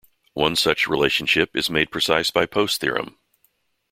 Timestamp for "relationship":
0.87-1.55